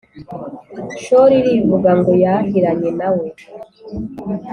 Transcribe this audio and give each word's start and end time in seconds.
shori 1.03 1.35
irivuga 1.41 1.89
ngo 1.99 2.11
yahiranye 2.23 2.89
na 2.99 3.09
we. 3.15 3.27